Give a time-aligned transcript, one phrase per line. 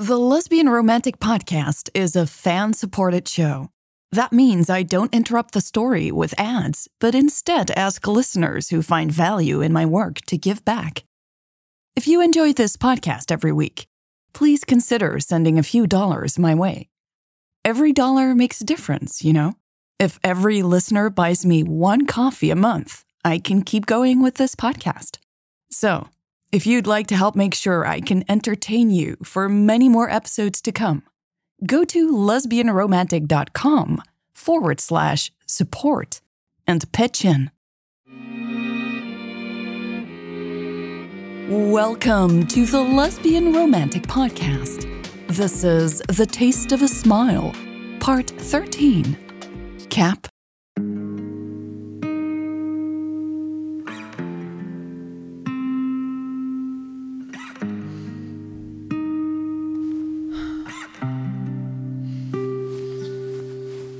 [0.00, 3.70] The Lesbian Romantic Podcast is a fan supported show.
[4.10, 9.12] That means I don't interrupt the story with ads, but instead ask listeners who find
[9.12, 11.04] value in my work to give back.
[11.94, 13.86] If you enjoy this podcast every week,
[14.32, 16.88] please consider sending a few dollars my way.
[17.64, 19.52] Every dollar makes a difference, you know?
[20.00, 24.56] If every listener buys me one coffee a month, I can keep going with this
[24.56, 25.18] podcast.
[25.70, 26.08] So,
[26.54, 30.62] if you'd like to help make sure I can entertain you for many more episodes
[30.62, 31.02] to come,
[31.66, 34.00] go to lesbianromantic.com
[34.34, 36.20] forward slash support
[36.64, 37.50] and pitch in.
[41.50, 44.88] Welcome to the Lesbian Romantic Podcast.
[45.26, 47.52] This is The Taste of a Smile,
[47.98, 49.18] Part 13
[49.90, 50.28] Cap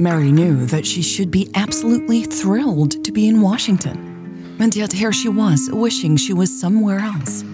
[0.00, 4.56] Mary knew that she should be absolutely thrilled to be in Washington.
[4.60, 7.44] And yet here she was, wishing she was somewhere else.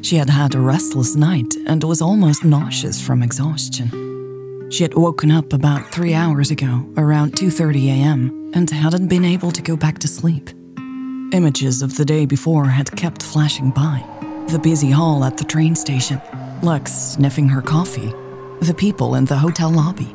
[0.00, 4.70] She had had a restless night and was almost nauseous from exhaustion.
[4.70, 9.52] She had woken up about 3 hours ago, around 2:30 a.m., and hadn't been able
[9.52, 10.48] to go back to sleep.
[11.32, 14.02] Images of the day before had kept flashing by.
[14.48, 16.20] The busy hall at the train station,
[16.62, 18.12] Lex sniffing her coffee,
[18.60, 20.14] the people in the hotel lobby,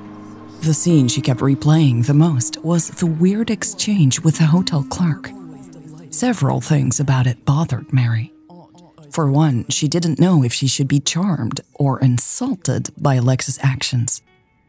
[0.61, 5.31] the scene she kept replaying the most was the weird exchange with the hotel clerk.
[6.09, 8.33] Several things about it bothered Mary.
[9.11, 14.21] For one, she didn't know if she should be charmed or insulted by Lex's actions.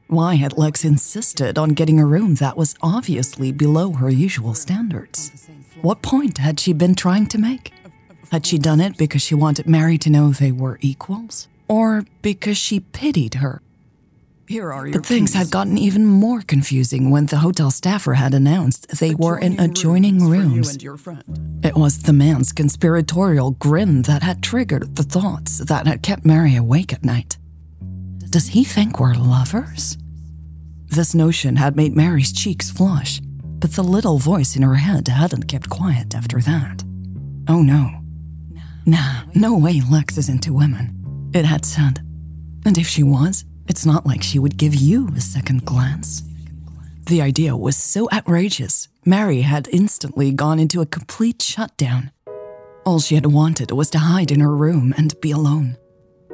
[0.07, 5.49] Why had Lex insisted on getting a room that was obviously below her usual standards?
[5.83, 7.73] What point had she been trying to make?
[8.31, 11.49] Had she done it because she wanted Mary to know they were equals?
[11.69, 13.61] Or because she pitied her
[14.49, 15.39] here are your but things keys.
[15.39, 20.27] had gotten even more confusing when the hotel staffer had announced they were in adjoining
[20.27, 20.77] rooms.
[21.63, 26.57] It was the man's conspiratorial grin that had triggered the thoughts that had kept Mary
[26.57, 27.37] awake at night.
[28.31, 29.99] Does he think we're lovers?
[30.87, 33.21] This notion had made Mary's cheeks flush,
[33.61, 36.85] but the little voice in her head hadn't kept quiet after that.
[37.49, 37.91] Oh no.
[38.87, 42.01] Nah, no way Lex is into women, it had said.
[42.65, 46.23] And if she was, it's not like she would give you a second glance.
[47.07, 52.11] The idea was so outrageous, Mary had instantly gone into a complete shutdown.
[52.85, 55.77] All she had wanted was to hide in her room and be alone.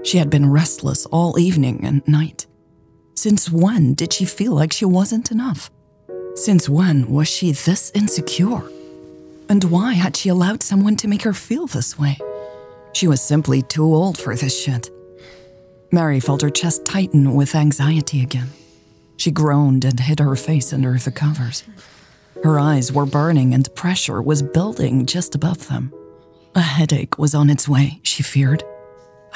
[0.02, 2.46] She had been restless all evening and night.
[3.14, 5.70] Since when did she feel like she wasn't enough?
[6.34, 8.62] Since when was she this insecure?
[9.48, 12.18] And why had she allowed someone to make her feel this way?
[12.92, 14.90] She was simply too old for this shit.
[15.94, 18.48] Mary felt her chest tighten with anxiety again.
[19.16, 21.62] She groaned and hid her face under the covers.
[22.42, 25.92] Her eyes were burning and pressure was building just above them.
[26.56, 28.64] A headache was on its way, she feared.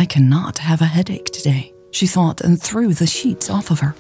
[0.00, 3.94] I cannot have a headache today, she thought and threw the sheets off of her.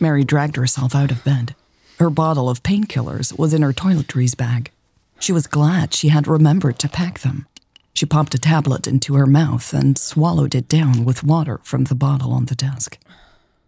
[0.00, 1.54] Mary dragged herself out of bed.
[1.98, 4.70] Her bottle of painkillers was in her toiletries bag.
[5.18, 7.46] She was glad she had remembered to pack them.
[7.98, 11.96] She popped a tablet into her mouth and swallowed it down with water from the
[11.96, 12.96] bottle on the desk.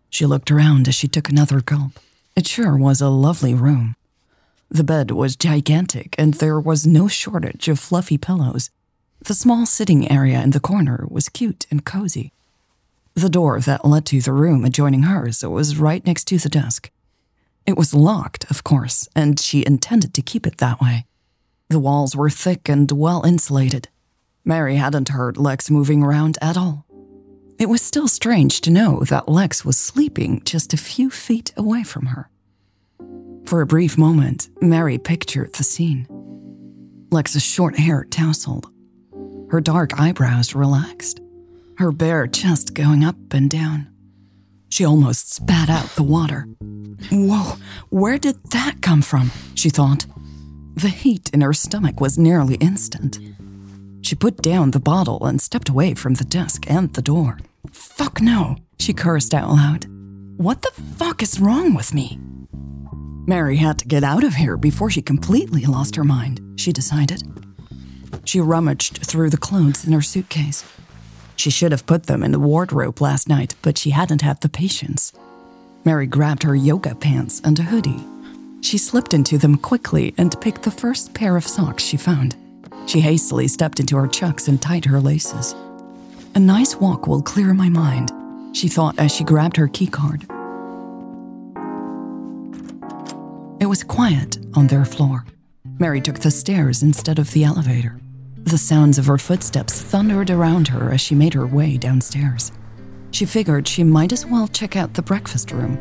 [0.08, 1.98] She looked around as she took another gulp.
[2.36, 3.96] It sure was a lovely room.
[4.70, 8.70] The bed was gigantic, and there was no shortage of fluffy pillows.
[9.18, 12.32] The small sitting area in the corner was cute and cozy.
[13.14, 16.92] The door that led to the room adjoining hers was right next to the desk.
[17.66, 21.06] It was locked, of course, and she intended to keep it that way.
[21.68, 23.88] The walls were thick and well insulated.
[24.44, 26.86] Mary hadn't heard Lex moving around at all.
[27.58, 31.82] It was still strange to know that Lex was sleeping just a few feet away
[31.82, 32.30] from her.
[33.44, 36.06] For a brief moment, Mary pictured the scene.
[37.10, 38.66] Lex's short hair tousled,
[39.50, 41.20] her dark eyebrows relaxed,
[41.76, 43.88] her bare chest going up and down.
[44.70, 46.46] She almost spat out the water.
[47.10, 47.56] Whoa,
[47.90, 49.32] where did that come from?
[49.54, 50.06] She thought.
[50.76, 53.18] The heat in her stomach was nearly instant.
[54.02, 57.38] She put down the bottle and stepped away from the desk and the door.
[57.72, 59.86] Fuck no, she cursed out loud.
[60.36, 62.18] What the fuck is wrong with me?
[63.26, 67.22] Mary had to get out of here before she completely lost her mind, she decided.
[68.24, 70.64] She rummaged through the clothes in her suitcase.
[71.36, 74.48] She should have put them in the wardrobe last night, but she hadn't had the
[74.48, 75.12] patience.
[75.84, 78.04] Mary grabbed her yoga pants and a hoodie.
[78.62, 82.36] She slipped into them quickly and picked the first pair of socks she found.
[82.90, 85.54] She hastily stepped into her chucks and tied her laces.
[86.34, 88.10] A nice walk will clear my mind,
[88.52, 90.24] she thought as she grabbed her keycard.
[93.60, 95.24] It was quiet on their floor.
[95.78, 98.00] Mary took the stairs instead of the elevator.
[98.38, 102.50] The sounds of her footsteps thundered around her as she made her way downstairs.
[103.12, 105.78] She figured she might as well check out the breakfast room.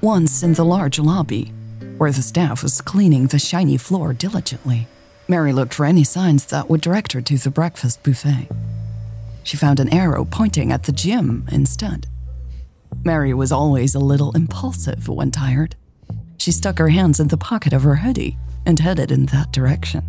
[0.00, 1.52] Once in the large lobby,
[1.98, 4.88] where the staff was cleaning the shiny floor diligently,
[5.30, 8.48] Mary looked for any signs that would direct her to the breakfast buffet.
[9.42, 12.06] She found an arrow pointing at the gym instead.
[13.04, 15.76] Mary was always a little impulsive when tired.
[16.38, 20.02] She stuck her hands in the pocket of her hoodie and headed in that direction.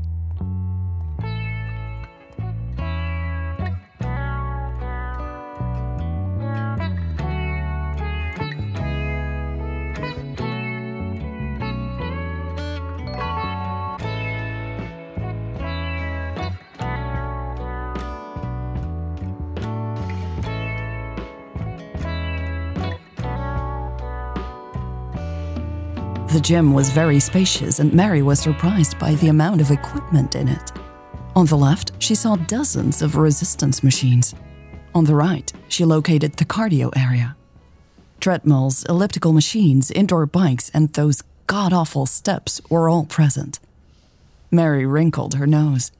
[26.31, 30.47] The gym was very spacious, and Mary was surprised by the amount of equipment in
[30.47, 30.71] it.
[31.35, 34.35] On the left, she saw dozens of resistance machines.
[34.93, 37.35] On the right, she located the cardio area.
[38.19, 43.59] Treadmills, elliptical machines, indoor bikes, and those god awful steps were all present.
[44.51, 45.91] Mary wrinkled her nose.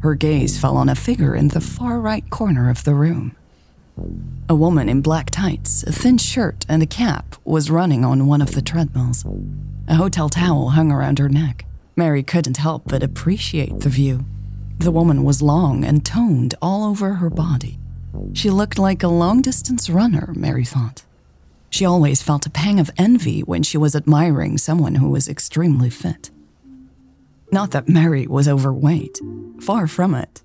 [0.00, 3.36] Her gaze fell on a figure in the far right corner of the room.
[4.48, 8.42] A woman in black tights, a thin shirt, and a cap was running on one
[8.42, 9.24] of the treadmills.
[9.88, 11.64] A hotel towel hung around her neck.
[11.96, 14.24] Mary couldn't help but appreciate the view.
[14.78, 17.78] The woman was long and toned all over her body.
[18.32, 21.04] She looked like a long distance runner, Mary thought.
[21.70, 25.90] She always felt a pang of envy when she was admiring someone who was extremely
[25.90, 26.30] fit.
[27.50, 29.20] Not that Mary was overweight,
[29.60, 30.43] far from it.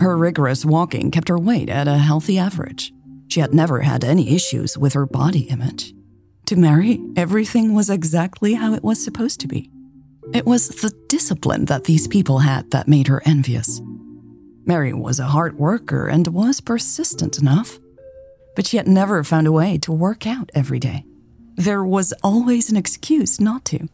[0.00, 2.92] Her rigorous walking kept her weight at a healthy average.
[3.28, 5.92] She had never had any issues with her body image.
[6.46, 9.70] To Mary, everything was exactly how it was supposed to be.
[10.32, 13.80] It was the discipline that these people had that made her envious.
[14.64, 17.78] Mary was a hard worker and was persistent enough,
[18.54, 21.04] but she had never found a way to work out every day.
[21.56, 23.88] There was always an excuse not to.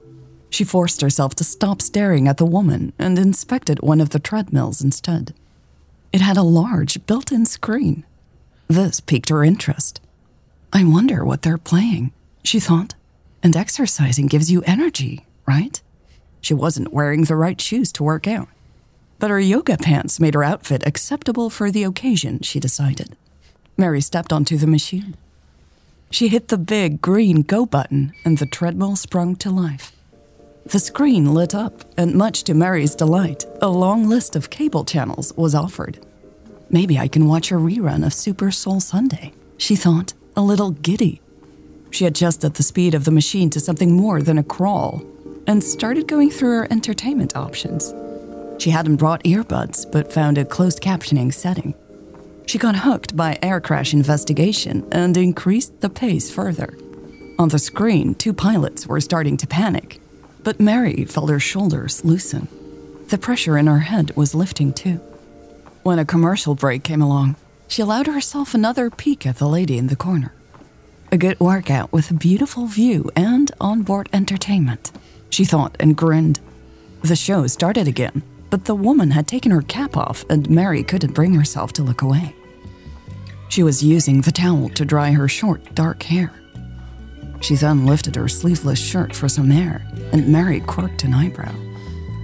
[0.50, 4.82] She forced herself to stop staring at the woman and inspected one of the treadmills
[4.82, 5.34] instead.
[6.14, 8.04] It had a large built in screen.
[8.68, 10.00] This piqued her interest.
[10.72, 12.12] I wonder what they're playing,
[12.44, 12.94] she thought.
[13.42, 15.82] And exercising gives you energy, right?
[16.40, 18.46] She wasn't wearing the right shoes to work out.
[19.18, 23.16] But her yoga pants made her outfit acceptable for the occasion, she decided.
[23.76, 25.16] Mary stepped onto the machine.
[26.12, 29.90] She hit the big green go button, and the treadmill sprung to life.
[30.66, 35.32] The screen lit up, and much to Mary's delight, a long list of cable channels
[35.36, 35.98] was offered.
[36.70, 41.20] Maybe I can watch a rerun of Super Soul Sunday, she thought, a little giddy.
[41.90, 45.04] She adjusted the speed of the machine to something more than a crawl
[45.46, 47.94] and started going through her entertainment options.
[48.58, 51.74] She hadn't brought earbuds, but found a closed captioning setting.
[52.46, 56.76] She got hooked by air crash investigation and increased the pace further.
[57.38, 60.00] On the screen, two pilots were starting to panic
[60.44, 62.46] but Mary felt her shoulders loosen.
[63.08, 65.00] The pressure in her head was lifting too.
[65.82, 67.36] When a commercial break came along,
[67.66, 70.32] she allowed herself another peek at the lady in the corner.
[71.10, 74.92] A good workout with a beautiful view and onboard entertainment,
[75.30, 76.40] she thought and grinned.
[77.02, 81.14] The show started again, but the woman had taken her cap off and Mary couldn't
[81.14, 82.34] bring herself to look away.
[83.48, 86.32] She was using the towel to dry her short, dark hair.
[87.44, 91.54] She then lifted her sleeveless shirt for some air, and Mary quirked an eyebrow.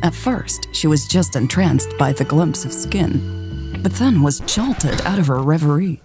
[0.03, 4.99] At first, she was just entranced by the glimpse of skin, but then was jolted
[5.03, 6.01] out of her reverie.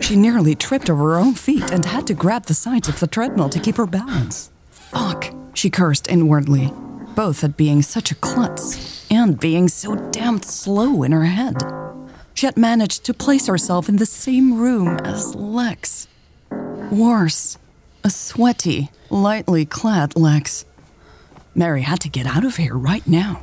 [0.00, 3.08] She nearly tripped over her own feet and had to grab the sides of the
[3.08, 4.52] treadmill to keep her balance.
[4.70, 6.72] Fuck, she cursed inwardly,
[7.16, 11.56] both at being such a klutz and being so damned slow in her head.
[12.32, 16.06] She had managed to place herself in the same room as Lex.
[16.92, 17.58] Worse,
[18.04, 20.64] a sweaty, lightly clad Lex.
[21.54, 23.42] Mary had to get out of here right now.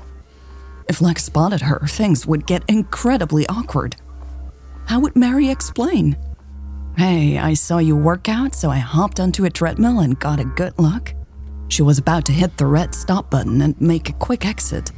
[0.87, 3.95] If Lex spotted her, things would get incredibly awkward.
[4.87, 6.17] How would Mary explain?
[6.97, 10.45] Hey, I saw you work out, so I hopped onto a treadmill and got a
[10.45, 11.13] good look.
[11.67, 14.91] She was about to hit the red stop button and make a quick exit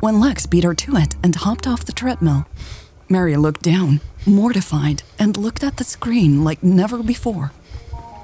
[0.00, 2.46] when Lex beat her to it and hopped off the treadmill.
[3.08, 7.52] Mary looked down, mortified, and looked at the screen like never before.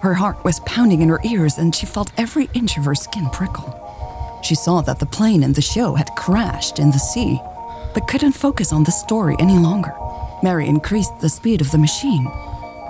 [0.04, 3.26] Her heart was pounding in her ears and she felt every inch of her skin
[3.30, 3.73] prickle.
[4.44, 7.40] She saw that the plane in the show had crashed in the sea,
[7.94, 9.94] but couldn't focus on the story any longer.
[10.42, 12.30] Mary increased the speed of the machine,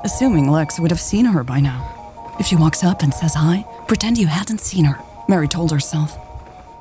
[0.03, 2.35] assuming Lex would have seen her by now.
[2.41, 6.19] If she walks up and says hi, pretend you hadn't seen her, Mary told herself.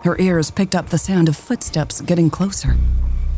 [0.03, 2.75] Her ears picked up the sound of footsteps getting closer.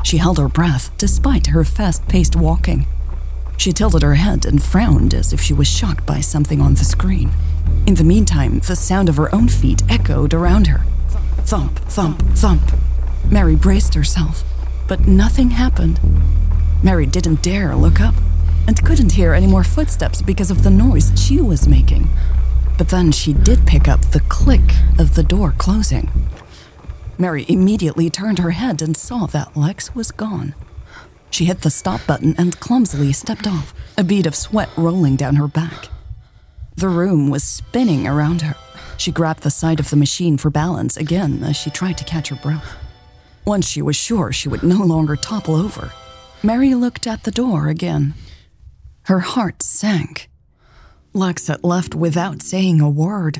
[0.05, 2.85] She held her breath despite her fast paced walking.
[3.57, 6.83] She tilted her head and frowned as if she was shocked by something on the
[6.85, 7.31] screen.
[7.85, 10.85] In the meantime, the sound of her own feet echoed around her.
[11.39, 12.61] Thump, thump, thump.
[13.29, 14.43] Mary braced herself,
[14.87, 15.99] but nothing happened.
[16.83, 18.15] Mary didn't dare look up
[18.67, 22.09] and couldn't hear any more footsteps because of the noise she was making.
[22.77, 26.11] But then she did pick up the click of the door closing.
[27.17, 30.53] Mary immediately turned her head and saw that Lex was gone.
[31.29, 35.35] She hit the stop button and clumsily stepped off, a bead of sweat rolling down
[35.35, 35.89] her back.
[36.75, 38.55] The room was spinning around her.
[38.97, 42.29] She grabbed the side of the machine for balance again as she tried to catch
[42.29, 42.75] her breath.
[43.45, 45.91] Once she was sure she would no longer topple over,
[46.43, 48.13] Mary looked at the door again.
[49.03, 50.29] Her heart sank.
[51.13, 53.39] Lex had left without saying a word.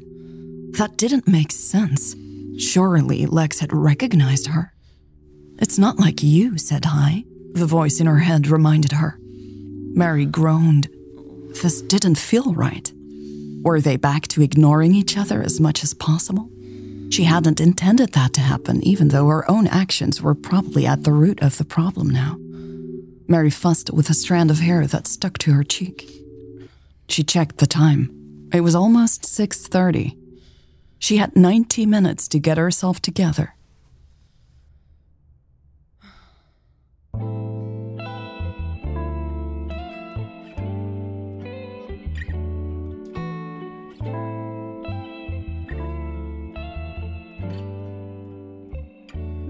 [0.78, 2.16] That didn't make sense.
[2.58, 4.74] Surely Lex had recognized her.
[5.58, 9.18] It's not like you said hi, the voice in her head reminded her.
[9.22, 10.90] Mary groaned.
[11.62, 12.92] This didn't feel right.
[13.64, 16.50] Were they back to ignoring each other as much as possible?
[17.10, 21.14] She hadn't intended that to happen, even though her own actions were probably at the
[21.14, 22.38] root of the problem now.
[23.28, 26.10] Mary fussed with a strand of hair that stuck to her cheek.
[27.08, 28.50] She checked the time.
[28.54, 30.18] It was almost 6:30.
[31.00, 33.56] She had 90 minutes to get herself together.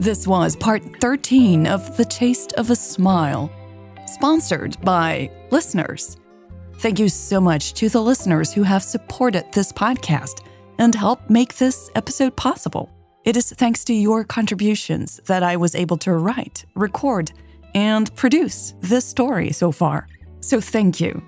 [0.05, 3.51] This was part 13 of The Taste of a Smile,
[4.05, 6.17] sponsored by listeners.
[6.77, 10.45] Thank you so much to the listeners who have supported this podcast
[10.77, 12.91] and helped make this episode possible.
[13.23, 17.31] It is thanks to your contributions that I was able to write, record,
[17.73, 20.07] and produce this story so far.
[20.39, 21.19] So thank you.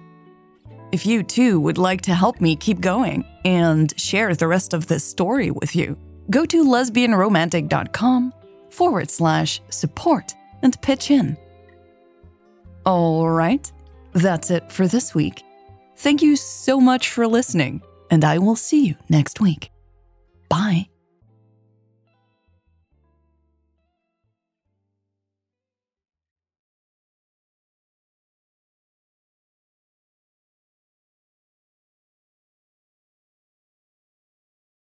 [0.92, 4.86] If you too would like to help me keep going and share the rest of
[4.86, 5.98] this story with you,
[6.30, 8.34] go to lesbianromantic.com
[8.78, 11.36] forward slash support and pitch in.
[12.86, 13.70] All right,
[14.14, 15.44] that's it for this week.
[15.98, 17.82] Thank you so much for listening,
[18.12, 19.72] and I will see you next week.
[20.48, 20.88] Bye.